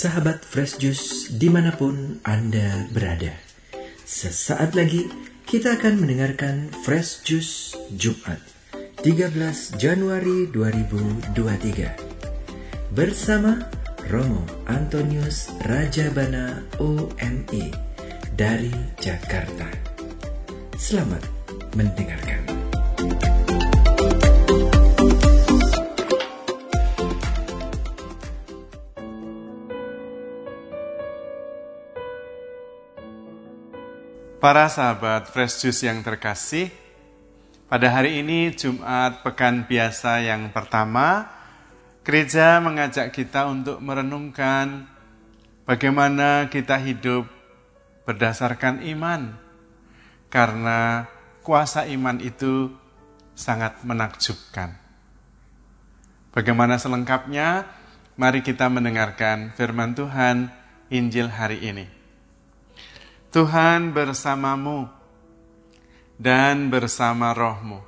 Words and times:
sahabat 0.00 0.40
Fresh 0.40 0.80
Juice 0.80 1.28
di 1.28 1.52
mana 1.52 1.76
pun 1.76 2.24
Anda 2.24 2.88
berada. 2.88 3.36
Sesaat 4.08 4.72
lagi 4.72 5.12
kita 5.44 5.76
akan 5.76 6.00
mendengarkan 6.00 6.72
Fresh 6.88 7.28
Juice 7.28 7.76
Jumat 7.92 8.40
13 9.04 9.76
Januari 9.76 10.48
2023 10.48 12.96
bersama 12.96 13.60
Romo 14.08 14.40
Antonius 14.72 15.52
Rajabana 15.68 16.64
OME 16.80 17.68
dari 18.32 18.72
Jakarta. 19.04 19.68
Selamat 20.80 21.28
mendengarkan. 21.76 22.40
Para 34.40 34.72
sahabat 34.72 35.28
Fresh 35.28 35.60
Juice 35.60 35.84
yang 35.84 36.00
terkasih, 36.00 36.72
pada 37.68 37.92
hari 37.92 38.24
ini 38.24 38.48
Jumat 38.56 39.20
Pekan 39.20 39.68
Biasa 39.68 40.24
yang 40.24 40.48
pertama, 40.48 41.28
gereja 42.00 42.56
mengajak 42.56 43.12
kita 43.12 43.44
untuk 43.52 43.84
merenungkan 43.84 44.88
bagaimana 45.68 46.48
kita 46.48 46.80
hidup 46.80 47.28
berdasarkan 48.08 48.80
iman. 48.96 49.36
Karena 50.32 51.04
kuasa 51.44 51.84
iman 51.92 52.16
itu 52.24 52.72
sangat 53.36 53.84
menakjubkan. 53.84 54.72
Bagaimana 56.32 56.80
selengkapnya? 56.80 57.68
Mari 58.16 58.40
kita 58.40 58.72
mendengarkan 58.72 59.52
firman 59.52 59.92
Tuhan 59.92 60.48
Injil 60.88 61.28
hari 61.28 61.60
ini. 61.60 61.99
Tuhan 63.30 63.94
bersamamu 63.94 64.90
dan 66.18 66.66
bersama 66.66 67.30
rohmu. 67.30 67.78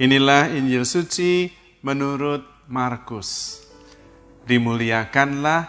Inilah 0.00 0.48
Injil 0.56 0.88
suci 0.88 1.52
menurut 1.84 2.40
Markus. 2.64 3.60
Dimuliakanlah 4.48 5.68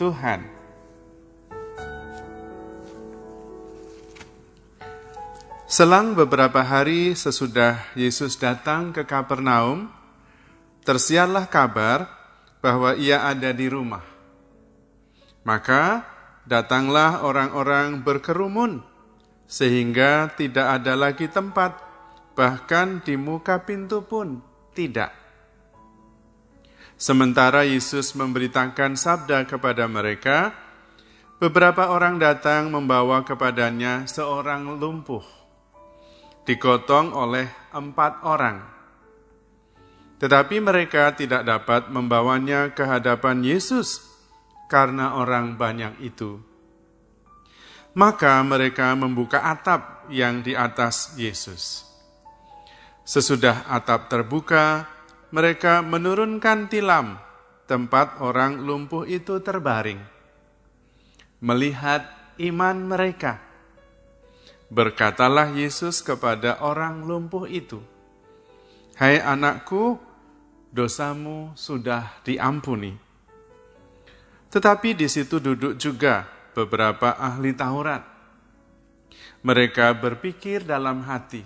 Tuhan. 0.00 0.40
Selang 5.68 6.16
beberapa 6.16 6.64
hari 6.64 7.12
sesudah 7.12 7.92
Yesus 7.92 8.40
datang 8.40 8.88
ke 8.96 9.04
Kapernaum, 9.04 9.84
tersiarlah 10.80 11.44
kabar 11.44 12.08
bahwa 12.64 12.96
ia 12.96 13.28
ada 13.28 13.52
di 13.52 13.68
rumah. 13.68 14.00
Maka 15.44 16.16
datanglah 16.48 17.20
orang-orang 17.20 18.00
berkerumun, 18.00 18.80
sehingga 19.44 20.32
tidak 20.32 20.80
ada 20.80 20.96
lagi 20.96 21.28
tempat, 21.28 21.76
bahkan 22.32 23.04
di 23.04 23.20
muka 23.20 23.60
pintu 23.68 24.00
pun 24.00 24.40
tidak. 24.72 25.12
Sementara 26.98 27.62
Yesus 27.62 28.16
memberitakan 28.16 28.96
sabda 28.96 29.44
kepada 29.44 29.86
mereka, 29.86 30.50
beberapa 31.38 31.92
orang 31.92 32.18
datang 32.18 32.72
membawa 32.72 33.22
kepadanya 33.22 34.08
seorang 34.08 34.80
lumpuh, 34.80 35.22
digotong 36.48 37.12
oleh 37.12 37.46
empat 37.76 38.24
orang. 38.24 38.58
Tetapi 40.18 40.58
mereka 40.58 41.14
tidak 41.14 41.46
dapat 41.46 41.94
membawanya 41.94 42.74
ke 42.74 42.82
hadapan 42.82 43.46
Yesus 43.46 44.07
karena 44.68 45.16
orang 45.16 45.56
banyak 45.56 46.04
itu. 46.04 46.38
Maka 47.96 48.38
mereka 48.44 48.94
membuka 48.94 49.42
atap 49.42 50.06
yang 50.12 50.44
di 50.44 50.52
atas 50.54 51.16
Yesus. 51.18 51.82
Sesudah 53.02 53.64
atap 53.72 54.12
terbuka, 54.12 54.84
mereka 55.32 55.80
menurunkan 55.80 56.68
tilam 56.68 57.16
tempat 57.64 58.20
orang 58.20 58.60
lumpuh 58.60 59.08
itu 59.08 59.40
terbaring. 59.40 59.98
Melihat 61.40 62.04
iman 62.38 62.76
mereka, 62.76 63.40
berkatalah 64.68 65.52
Yesus 65.56 66.04
kepada 66.04 66.60
orang 66.60 67.08
lumpuh 67.08 67.48
itu, 67.48 67.80
"Hai 69.00 69.20
anakku, 69.20 69.96
dosamu 70.68 71.56
sudah 71.56 72.20
diampuni." 72.24 73.07
Tetapi 74.48 74.96
di 74.96 75.04
situ 75.12 75.36
duduk 75.36 75.76
juga 75.76 76.24
beberapa 76.56 77.12
ahli 77.20 77.52
Taurat. 77.52 78.00
Mereka 79.44 79.92
berpikir 80.00 80.64
dalam 80.64 81.04
hati, 81.04 81.44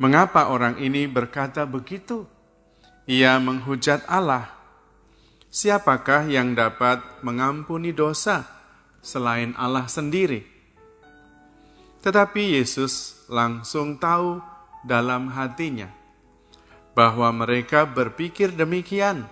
"Mengapa 0.00 0.48
orang 0.48 0.80
ini 0.80 1.04
berkata 1.06 1.68
begitu? 1.68 2.24
Ia 3.06 3.38
menghujat 3.38 4.08
Allah. 4.08 4.50
Siapakah 5.52 6.26
yang 6.26 6.58
dapat 6.58 7.00
mengampuni 7.22 7.92
dosa 7.94 8.42
selain 9.04 9.54
Allah 9.54 9.86
sendiri?" 9.86 10.42
Tetapi 12.02 12.56
Yesus 12.56 13.26
langsung 13.28 14.00
tahu 14.00 14.40
dalam 14.86 15.28
hatinya 15.30 15.90
bahwa 16.96 17.28
mereka 17.34 17.84
berpikir 17.84 18.54
demikian 18.54 19.28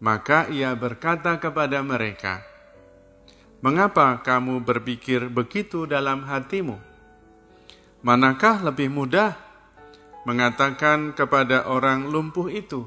maka 0.00 0.48
ia 0.52 0.76
berkata 0.76 1.40
kepada 1.40 1.80
mereka, 1.80 2.44
"Mengapa 3.64 4.20
kamu 4.20 4.60
berpikir 4.60 5.32
begitu 5.32 5.88
dalam 5.88 6.28
hatimu? 6.28 6.76
Manakah 8.04 8.60
lebih 8.60 8.92
mudah 8.92 9.34
mengatakan 10.28 11.16
kepada 11.16 11.64
orang 11.70 12.12
lumpuh 12.12 12.52
itu, 12.52 12.84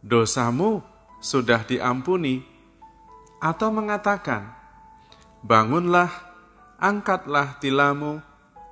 'Dosamu 0.00 0.80
sudah 1.18 1.66
diampuni,' 1.66 2.46
atau 3.42 3.74
mengatakan, 3.74 4.54
'Bangunlah, 5.42 6.12
angkatlah 6.78 7.58
tilamu, 7.58 8.22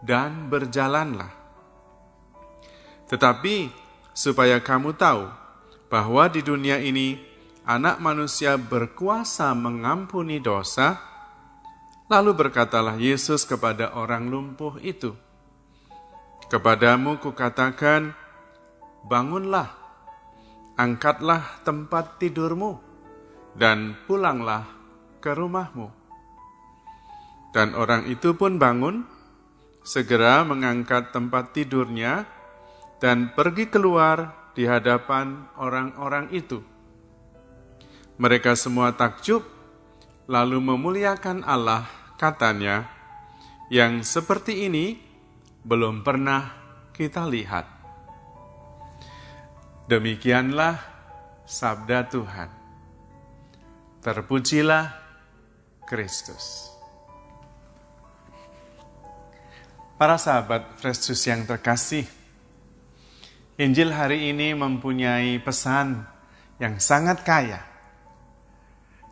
dan 0.07 0.47
berjalanlah'?" 0.47 1.35
Tetapi 3.09 3.73
supaya 4.13 4.61
kamu 4.61 4.95
tahu 4.95 5.27
bahwa 5.89 6.29
di 6.29 6.45
dunia 6.45 6.77
ini 6.77 7.17
anak 7.69 8.01
manusia 8.01 8.57
berkuasa 8.57 9.53
mengampuni 9.53 10.41
dosa, 10.41 10.97
lalu 12.09 12.33
berkatalah 12.33 12.97
Yesus 12.97 13.45
kepada 13.45 13.93
orang 13.93 14.33
lumpuh 14.33 14.81
itu, 14.81 15.13
Kepadamu 16.49 17.21
kukatakan, 17.21 18.17
bangunlah, 19.05 19.69
angkatlah 20.81 21.61
tempat 21.61 22.17
tidurmu, 22.17 22.81
dan 23.53 24.01
pulanglah 24.09 24.65
ke 25.21 25.37
rumahmu. 25.37 25.93
Dan 27.53 27.77
orang 27.77 28.09
itu 28.09 28.33
pun 28.33 28.57
bangun, 28.57 29.05
segera 29.85 30.41
mengangkat 30.49 31.13
tempat 31.13 31.53
tidurnya, 31.53 32.25
dan 32.97 33.37
pergi 33.37 33.69
keluar 33.69 34.49
di 34.57 34.65
hadapan 34.65 35.53
orang-orang 35.61 36.33
itu 36.33 36.65
mereka 38.19 38.59
semua 38.59 38.91
takjub, 38.99 39.47
lalu 40.27 40.59
memuliakan 40.59 41.47
Allah, 41.47 41.87
katanya, 42.19 42.91
yang 43.71 44.03
seperti 44.03 44.67
ini 44.67 44.99
belum 45.63 46.03
pernah 46.03 46.51
kita 46.91 47.23
lihat. 47.31 47.65
Demikianlah 49.87 50.83
sabda 51.47 52.11
Tuhan. 52.11 52.51
Terpujilah 54.03 54.99
Kristus. 55.87 56.75
Para 59.95 60.19
sahabat 60.19 60.79
Fresh 60.79 61.11
yang 61.27 61.47
terkasih, 61.47 62.07
Injil 63.59 63.91
hari 63.91 64.31
ini 64.31 64.55
mempunyai 64.55 65.39
pesan 65.43 66.07
yang 66.63 66.79
sangat 66.79 67.27
kaya 67.27 67.68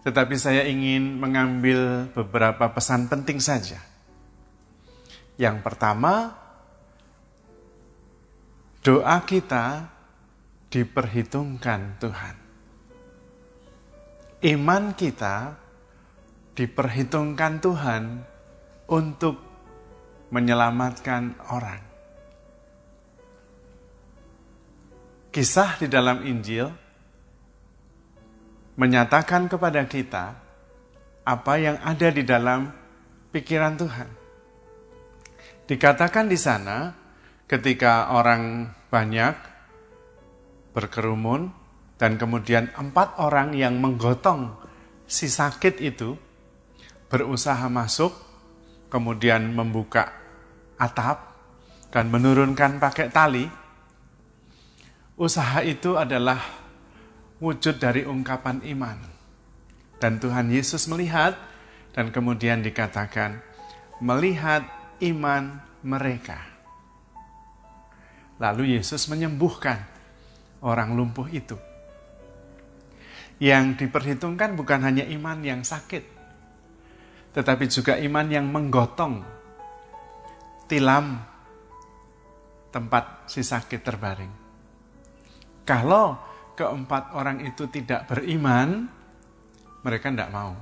tetapi 0.07 0.39
saya 0.39 0.63
ingin 0.63 1.19
mengambil 1.19 2.07
beberapa 2.15 2.71
pesan 2.71 3.11
penting 3.11 3.43
saja. 3.43 3.83
Yang 5.35 5.67
pertama, 5.67 6.31
doa 8.87 9.19
kita 9.27 9.91
diperhitungkan 10.71 11.99
Tuhan. 11.99 12.37
Iman 14.47 14.95
kita 14.95 15.59
diperhitungkan 16.55 17.59
Tuhan 17.59 18.03
untuk 18.87 19.43
menyelamatkan 20.31 21.35
orang. 21.51 21.83
Kisah 25.35 25.83
di 25.83 25.91
dalam 25.91 26.23
Injil 26.23 26.86
menyatakan 28.77 29.49
kepada 29.49 29.85
kita 29.89 30.37
apa 31.27 31.53
yang 31.59 31.77
ada 31.83 32.09
di 32.13 32.23
dalam 32.23 32.71
pikiran 33.35 33.75
Tuhan. 33.75 34.09
Dikatakan 35.67 36.31
di 36.31 36.39
sana, 36.39 36.95
ketika 37.51 38.15
orang 38.15 38.71
banyak 38.87 39.35
berkerumun, 40.71 41.67
dan 41.97 42.21
kemudian 42.21 42.69
empat 42.77 43.17
orang 43.25 43.57
yang 43.57 43.81
menggotong 43.81 44.53
si 45.09 45.33
sakit 45.33 45.81
itu 45.81 46.13
berusaha 47.09 47.67
masuk, 47.73 48.13
kemudian 48.93 49.57
membuka 49.57 50.13
atap 50.77 51.35
dan 51.89 52.13
menurunkan 52.13 52.77
pakai 52.77 53.09
tali. 53.09 53.49
Usaha 55.17 55.65
itu 55.65 55.97
adalah 55.97 56.66
wujud 57.43 57.77
dari 57.77 58.05
ungkapan 58.09 58.65
iman. 58.77 58.99
Dan 59.97 60.21
Tuhan 60.21 60.53
Yesus 60.53 60.89
melihat 60.93 61.37
dan 61.97 62.13
kemudian 62.13 62.61
dikatakan 62.61 63.41
melihat 64.01 64.69
iman 65.01 65.61
mereka. 65.81 66.37
Lalu 68.37 68.77
Yesus 68.77 69.09
menyembuhkan 69.09 69.81
orang 70.61 70.93
lumpuh 70.93 71.25
itu. 71.33 71.57
Yang 73.41 73.85
diperhitungkan 73.85 74.57
bukan 74.57 74.81
hanya 74.85 75.05
iman 75.13 75.41
yang 75.45 75.61
sakit, 75.61 76.05
tetapi 77.37 77.69
juga 77.69 78.01
iman 78.01 78.27
yang 78.33 78.49
menggotong 78.49 79.21
tilam 80.65 81.21
tempat 82.73 83.29
si 83.29 83.45
sakit 83.45 83.81
terbaring. 83.85 84.33
Kalau 85.69 86.17
keempat 86.57 87.13
orang 87.13 87.45
itu 87.45 87.69
tidak 87.69 88.09
beriman, 88.09 88.89
mereka 89.85 90.09
tidak 90.11 90.33
mau. 90.33 90.57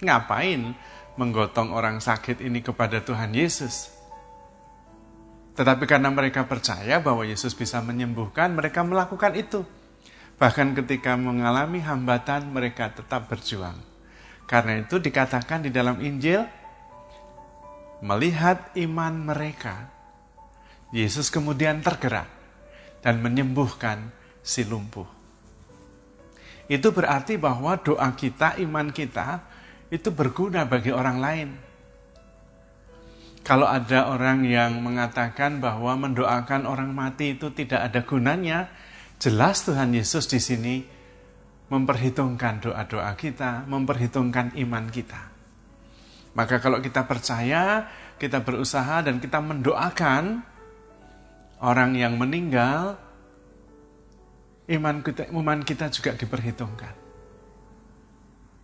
Ngapain 0.00 0.72
menggotong 1.20 1.70
orang 1.70 2.00
sakit 2.00 2.40
ini 2.40 2.64
kepada 2.64 3.04
Tuhan 3.04 3.36
Yesus? 3.36 3.92
Tetapi 5.58 5.84
karena 5.90 6.08
mereka 6.08 6.46
percaya 6.46 7.02
bahwa 7.02 7.26
Yesus 7.26 7.52
bisa 7.52 7.82
menyembuhkan, 7.82 8.54
mereka 8.54 8.86
melakukan 8.86 9.34
itu. 9.34 9.66
Bahkan 10.38 10.78
ketika 10.78 11.18
mengalami 11.18 11.82
hambatan, 11.82 12.54
mereka 12.54 12.94
tetap 12.94 13.26
berjuang. 13.26 13.74
Karena 14.46 14.78
itu 14.78 15.02
dikatakan 15.02 15.66
di 15.66 15.74
dalam 15.74 15.98
Injil, 15.98 16.46
melihat 17.98 18.70
iman 18.78 19.34
mereka, 19.34 19.90
Yesus 20.94 21.28
kemudian 21.28 21.82
tergerak 21.82 22.30
dan 23.02 23.18
menyembuhkan 23.18 24.14
si 24.46 24.62
lumpuh. 24.62 25.17
Itu 26.68 26.92
berarti 26.92 27.40
bahwa 27.40 27.80
doa 27.80 28.12
kita, 28.12 28.60
iman 28.60 28.92
kita, 28.92 29.40
itu 29.88 30.12
berguna 30.12 30.68
bagi 30.68 30.92
orang 30.92 31.18
lain. 31.18 31.48
Kalau 33.40 33.64
ada 33.64 34.12
orang 34.12 34.44
yang 34.44 34.84
mengatakan 34.84 35.64
bahwa 35.64 35.96
mendoakan 35.96 36.68
orang 36.68 36.92
mati 36.92 37.32
itu 37.40 37.48
tidak 37.56 37.88
ada 37.88 38.04
gunanya, 38.04 38.68
Jelas 39.18 39.66
Tuhan 39.66 39.90
Yesus 39.90 40.30
di 40.30 40.38
sini 40.38 40.76
memperhitungkan 41.74 42.62
doa-doa 42.62 43.18
kita, 43.18 43.66
memperhitungkan 43.66 44.54
iman 44.62 44.86
kita. 44.94 45.34
Maka 46.38 46.62
kalau 46.62 46.78
kita 46.78 47.02
percaya, 47.02 47.82
kita 48.14 48.46
berusaha 48.46 49.02
dan 49.02 49.18
kita 49.18 49.42
mendoakan 49.42 50.38
orang 51.58 51.98
yang 51.98 52.14
meninggal, 52.14 52.94
iman 54.68 55.00
kita, 55.00 55.32
iman 55.32 55.60
kita 55.64 55.88
juga 55.88 56.12
diperhitungkan. 56.12 56.94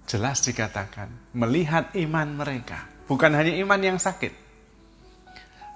Jelas 0.04 0.44
dikatakan, 0.44 1.32
melihat 1.32 1.96
iman 1.96 2.28
mereka, 2.36 2.84
bukan 3.08 3.32
hanya 3.32 3.56
iman 3.64 3.80
yang 3.80 3.96
sakit. 3.96 4.44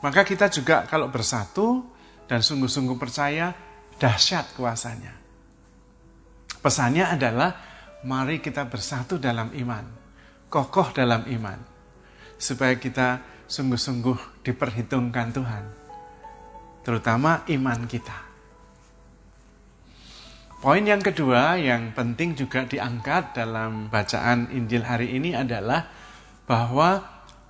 Maka 0.04 0.22
kita 0.22 0.52
juga 0.52 0.84
kalau 0.84 1.08
bersatu 1.08 1.88
dan 2.28 2.44
sungguh-sungguh 2.44 2.96
percaya, 3.00 3.56
dahsyat 3.96 4.52
kuasanya. 4.52 5.16
Pesannya 6.60 7.08
adalah 7.08 7.50
mari 8.04 8.44
kita 8.44 8.68
bersatu 8.68 9.16
dalam 9.16 9.48
iman, 9.56 9.84
kokoh 10.52 10.92
dalam 10.92 11.24
iman, 11.24 11.58
supaya 12.36 12.76
kita 12.76 13.24
sungguh-sungguh 13.48 14.44
diperhitungkan 14.44 15.32
Tuhan, 15.32 15.64
terutama 16.84 17.48
iman 17.48 17.80
kita. 17.88 18.27
Poin 20.58 20.82
yang 20.82 20.98
kedua 20.98 21.54
yang 21.54 21.94
penting 21.94 22.34
juga 22.34 22.66
diangkat 22.66 23.30
dalam 23.30 23.86
bacaan 23.86 24.50
Injil 24.50 24.82
hari 24.82 25.14
ini 25.14 25.30
adalah 25.30 25.86
bahwa 26.50 26.98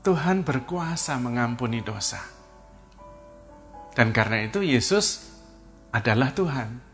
Tuhan 0.05 0.44
berkuasa 0.44 1.16
mengampuni 1.16 1.81
dosa. 1.81 2.20
Dan 3.96 4.12
karena 4.12 4.44
itu 4.44 4.60
Yesus 4.60 5.25
adalah 5.88 6.37
Tuhan. 6.37 6.84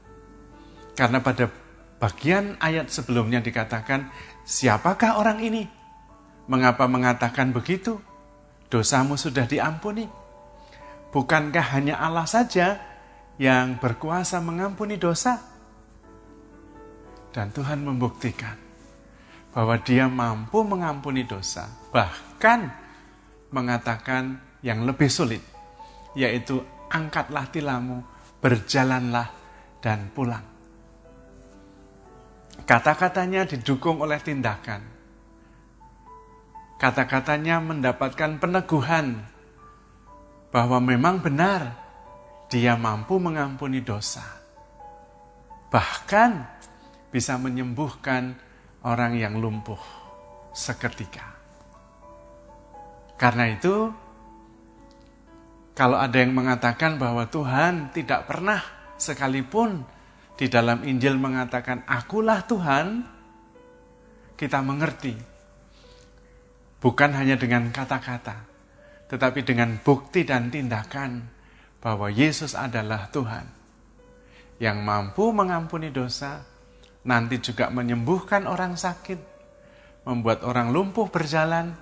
Karena 0.95 1.19
pada 1.19 1.51
bagian 1.99 2.63
ayat 2.63 2.95
sebelumnya 2.95 3.43
dikatakan, 3.43 4.07
siapakah 4.47 5.19
orang 5.19 5.43
ini? 5.43 5.67
Mengapa 6.47 6.87
mengatakan 6.87 7.51
begitu? 7.51 7.99
Dosamu 8.71 9.19
sudah 9.19 9.51
diampuni. 9.51 10.07
Bukankah 11.11 11.75
hanya 11.75 11.99
Allah 11.99 12.31
saja 12.31 12.79
yang 13.35 13.83
berkuasa 13.83 14.39
mengampuni 14.39 14.95
dosa? 14.95 15.54
Dan 17.35 17.51
Tuhan 17.51 17.83
membuktikan 17.83 18.55
bahwa 19.51 19.75
dia 19.83 20.07
mampu 20.07 20.63
mengampuni 20.63 21.27
dosa. 21.27 21.67
Bahkan 21.91 22.61
mengatakan 23.51 24.39
yang 24.63 24.87
lebih 24.87 25.11
sulit, 25.11 25.43
yaitu 26.15 26.63
angkatlah 26.87 27.51
tilammu 27.51 28.07
berjalanlah 28.39 29.35
dan 29.83 30.15
pulang. 30.15 30.47
Kata-katanya 32.63 33.51
didukung 33.51 33.99
oleh 33.99 34.23
tindakan. 34.23 34.95
Kata-katanya 36.79 37.59
mendapatkan 37.59 38.39
peneguhan 38.39 39.27
bahwa 40.55 40.79
memang 40.79 41.19
benar 41.19 41.75
dia 42.47 42.79
mampu 42.79 43.19
mengampuni 43.19 43.83
dosa. 43.83 44.23
Bahkan 45.75 46.31
bisa 47.15 47.39
menyembuhkan 47.39 48.35
orang 48.83 49.15
yang 49.15 49.39
lumpuh 49.39 49.79
seketika. 50.51 51.39
Karena 53.15 53.55
itu, 53.55 53.95
kalau 55.79 55.95
ada 55.95 56.19
yang 56.19 56.35
mengatakan 56.35 56.99
bahwa 56.99 57.31
Tuhan 57.31 57.95
tidak 57.95 58.27
pernah 58.27 58.59
sekalipun 58.99 59.87
di 60.35 60.51
dalam 60.51 60.83
Injil 60.83 61.15
mengatakan 61.15 61.87
akulah 61.87 62.43
Tuhan, 62.51 63.07
kita 64.35 64.59
mengerti. 64.67 65.15
Bukan 66.83 67.11
hanya 67.15 67.39
dengan 67.39 67.71
kata-kata, 67.71 68.43
tetapi 69.07 69.47
dengan 69.47 69.79
bukti 69.79 70.27
dan 70.27 70.51
tindakan 70.51 71.23
bahwa 71.79 72.11
Yesus 72.11 72.59
adalah 72.59 73.07
Tuhan 73.09 73.47
yang 74.59 74.83
mampu 74.83 75.33
mengampuni 75.33 75.89
dosa, 75.95 76.54
nanti 77.05 77.37
juga 77.39 77.69
menyembuhkan 77.69 78.49
orang 78.49 78.75
sakit, 78.75 79.21
membuat 80.09 80.43
orang 80.43 80.73
lumpuh 80.73 81.09
berjalan, 81.13 81.77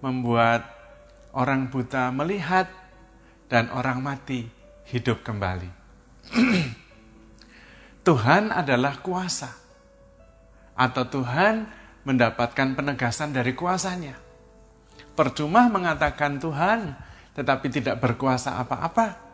membuat 0.00 0.64
orang 1.34 1.68
buta 1.68 2.10
melihat, 2.14 2.70
dan 3.50 3.66
orang 3.74 3.98
mati 3.98 4.46
hidup 4.90 5.26
kembali. 5.26 5.70
Tuhan 8.06 8.54
adalah 8.54 9.02
kuasa. 9.02 9.50
Atau 10.78 11.04
Tuhan 11.20 11.68
mendapatkan 12.06 12.72
penegasan 12.72 13.36
dari 13.36 13.52
kuasanya. 13.52 14.16
Percuma 15.12 15.68
mengatakan 15.68 16.40
Tuhan, 16.40 16.96
tetapi 17.36 17.66
tidak 17.68 18.00
berkuasa 18.00 18.56
apa-apa. 18.56 19.29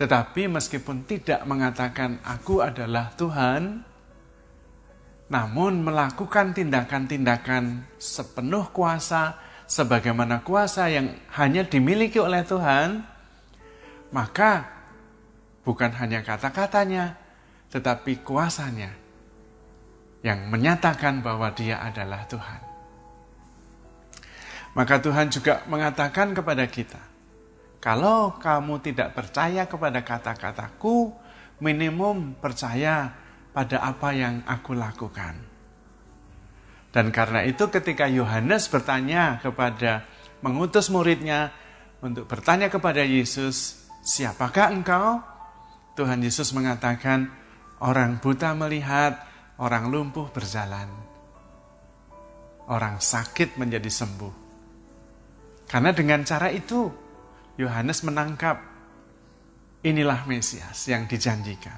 Tetapi 0.00 0.48
meskipun 0.48 1.04
tidak 1.04 1.44
mengatakan 1.44 2.24
aku 2.24 2.64
adalah 2.64 3.12
Tuhan, 3.20 3.84
namun 5.28 5.84
melakukan 5.84 6.56
tindakan-tindakan 6.56 7.84
sepenuh 8.00 8.72
kuasa, 8.72 9.36
sebagaimana 9.68 10.40
kuasa 10.40 10.88
yang 10.88 11.12
hanya 11.36 11.68
dimiliki 11.68 12.16
oleh 12.16 12.40
Tuhan, 12.48 13.04
maka 14.08 14.66
bukan 15.68 15.92
hanya 16.00 16.24
kata-katanya, 16.24 17.20
tetapi 17.68 18.24
kuasanya 18.24 18.96
yang 20.24 20.48
menyatakan 20.48 21.20
bahwa 21.20 21.52
Dia 21.52 21.76
adalah 21.84 22.24
Tuhan. 22.24 22.60
Maka 24.72 24.96
Tuhan 24.96 25.28
juga 25.28 25.60
mengatakan 25.68 26.32
kepada 26.32 26.64
kita, 26.64 27.09
kalau 27.80 28.36
kamu 28.36 28.84
tidak 28.84 29.16
percaya 29.16 29.64
kepada 29.64 30.04
kata-kataku, 30.04 31.16
minimum 31.64 32.36
percaya 32.36 33.08
pada 33.56 33.80
apa 33.80 34.12
yang 34.12 34.44
aku 34.44 34.76
lakukan. 34.76 35.40
Dan 36.92 37.08
karena 37.08 37.46
itu 37.48 37.72
ketika 37.72 38.04
Yohanes 38.04 38.68
bertanya 38.68 39.40
kepada 39.40 40.04
mengutus 40.44 40.92
muridnya 40.92 41.54
untuk 42.04 42.28
bertanya 42.28 42.68
kepada 42.68 43.00
Yesus, 43.00 43.88
siapakah 44.04 44.74
engkau? 44.74 45.22
Tuhan 45.96 46.20
Yesus 46.20 46.52
mengatakan, 46.52 47.32
orang 47.80 48.20
buta 48.20 48.52
melihat, 48.52 49.24
orang 49.56 49.88
lumpuh 49.88 50.28
berjalan. 50.32 50.88
Orang 52.68 53.00
sakit 53.00 53.56
menjadi 53.56 53.88
sembuh. 53.88 54.34
Karena 55.70 55.94
dengan 55.94 56.26
cara 56.26 56.50
itu, 56.50 57.09
Yohanes 57.60 58.00
menangkap 58.00 58.56
inilah 59.84 60.24
Mesias 60.24 60.88
yang 60.88 61.04
dijanjikan. 61.04 61.76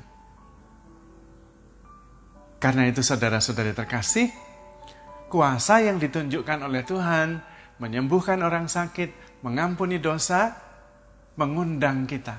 Karena 2.62 2.86
itu 2.86 3.02
saudara-saudari 3.02 3.74
terkasih, 3.74 4.30
kuasa 5.26 5.82
yang 5.82 5.98
ditunjukkan 5.98 6.62
oleh 6.62 6.86
Tuhan 6.86 7.42
menyembuhkan 7.82 8.38
orang 8.46 8.70
sakit, 8.70 9.42
mengampuni 9.42 9.98
dosa, 9.98 10.54
mengundang 11.34 12.06
kita 12.06 12.38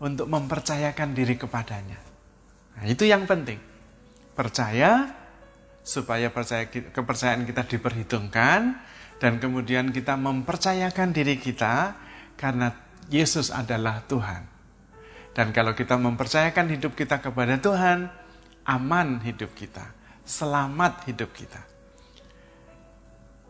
untuk 0.00 0.32
mempercayakan 0.32 1.12
diri 1.12 1.36
kepadanya. 1.36 2.00
Nah, 2.80 2.84
itu 2.88 3.04
yang 3.04 3.28
penting. 3.28 3.60
Percaya 4.32 5.12
supaya 5.84 6.32
percaya 6.32 6.64
kepercayaan 6.70 7.44
kita 7.44 7.68
diperhitungkan 7.68 8.60
dan 9.18 9.32
kemudian 9.42 9.90
kita 9.90 10.14
mempercayakan 10.14 11.10
diri 11.10 11.36
kita 11.36 12.07
karena 12.38 12.70
Yesus 13.10 13.50
adalah 13.50 14.06
Tuhan. 14.06 14.46
Dan 15.34 15.50
kalau 15.50 15.74
kita 15.74 15.98
mempercayakan 15.98 16.70
hidup 16.78 16.94
kita 16.94 17.18
kepada 17.18 17.58
Tuhan, 17.58 18.08
aman 18.62 19.18
hidup 19.26 19.52
kita, 19.58 19.90
selamat 20.22 21.10
hidup 21.10 21.30
kita. 21.34 21.62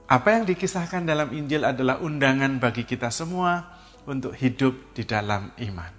Apa 0.08 0.40
yang 0.40 0.48
dikisahkan 0.48 1.04
dalam 1.04 1.28
Injil 1.36 1.68
adalah 1.68 2.00
undangan 2.00 2.56
bagi 2.56 2.88
kita 2.88 3.12
semua 3.12 3.76
untuk 4.08 4.32
hidup 4.32 4.96
di 4.96 5.04
dalam 5.04 5.52
iman. 5.60 5.92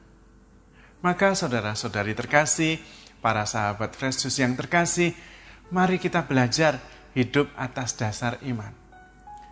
Maka 1.06 1.38
saudara-saudari 1.38 2.18
terkasih, 2.18 2.82
para 3.22 3.46
sahabat 3.46 3.94
Juice 3.94 4.42
yang 4.42 4.58
terkasih, 4.58 5.14
mari 5.70 6.02
kita 6.02 6.26
belajar 6.26 6.82
hidup 7.14 7.54
atas 7.54 7.94
dasar 7.96 8.42
iman. 8.44 8.74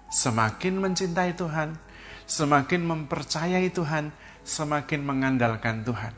Semakin 0.09 0.73
mencintai 0.81 1.37
Tuhan, 1.37 1.77
semakin 2.27 2.83
mempercayai 2.83 3.71
Tuhan, 3.71 4.11
semakin 4.43 5.01
mengandalkan 5.01 5.87
Tuhan. 5.87 6.13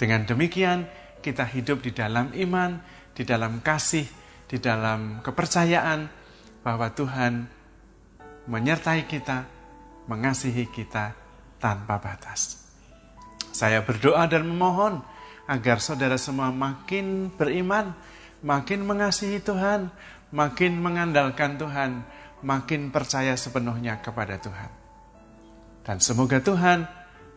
Dengan 0.00 0.24
demikian, 0.24 0.88
kita 1.20 1.44
hidup 1.44 1.84
di 1.84 1.92
dalam 1.92 2.32
iman, 2.32 2.80
di 3.14 3.22
dalam 3.22 3.60
kasih, 3.60 4.08
di 4.48 4.58
dalam 4.58 5.20
kepercayaan 5.20 6.08
bahwa 6.64 6.90
Tuhan 6.90 7.46
menyertai 8.48 9.04
kita, 9.06 9.46
mengasihi 10.08 10.68
kita 10.68 11.16
tanpa 11.60 12.00
batas. 12.00 12.64
Saya 13.54 13.86
berdoa 13.86 14.26
dan 14.26 14.44
memohon 14.44 15.00
agar 15.46 15.80
saudara 15.80 16.18
semua 16.18 16.50
makin 16.50 17.30
beriman, 17.32 17.94
makin 18.44 18.84
mengasihi 18.84 19.40
Tuhan, 19.40 19.88
makin 20.34 20.80
mengandalkan 20.80 21.56
Tuhan, 21.56 22.04
makin 22.44 22.92
percaya 22.92 23.32
sepenuhnya 23.38 24.02
kepada 24.04 24.36
Tuhan. 24.36 24.83
Dan 25.84 26.00
semoga 26.00 26.40
Tuhan 26.40 26.88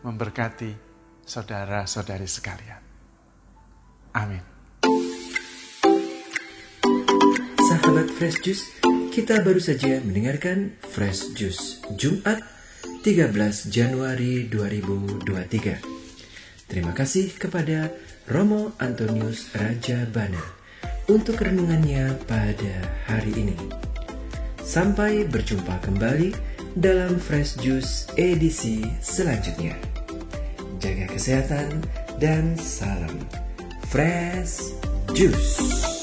memberkati 0.07 0.71
saudara-saudari 1.27 2.23
sekalian. 2.23 2.79
Amin. 4.15 4.39
Sahabat 7.67 8.07
Fresh 8.15 8.39
Juice, 8.39 8.63
kita 9.11 9.43
baru 9.43 9.59
saja 9.59 9.99
mendengarkan 9.99 10.79
Fresh 10.79 11.35
Juice 11.35 11.83
Jumat 11.99 12.39
13 13.03 13.35
Januari 13.67 14.47
2023. 14.47 16.71
Terima 16.71 16.95
kasih 16.95 17.35
kepada 17.35 17.91
Romo 18.31 18.71
Antonius 18.79 19.51
Raja 19.51 20.07
Bana 20.07 20.39
untuk 21.11 21.43
renungannya 21.43 22.15
pada 22.23 22.75
hari 23.11 23.35
ini. 23.35 23.59
Sampai 24.63 25.27
berjumpa 25.27 25.83
kembali 25.83 26.56
dalam 26.77 27.17
Fresh 27.17 27.57
Juice 27.57 28.05
edisi 28.21 28.85
selanjutnya. 29.01 29.73
Jaga 30.77 31.09
kesehatan 31.09 31.81
dan 32.21 32.53
salam 32.53 33.17
Fresh 33.89 34.77
Juice. 35.17 35.96